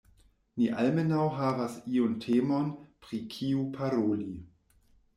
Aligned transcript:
Ni 0.61 0.69
almenaŭ 0.83 1.25
havas 1.41 1.77
iun 1.97 2.17
temon, 2.25 2.75
pri 3.07 3.23
kiu 3.37 3.71
paroli. 3.81 4.31